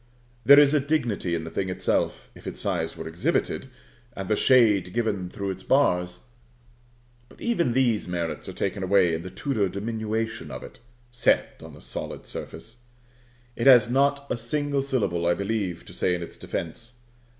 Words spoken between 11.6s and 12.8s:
on a solid surface.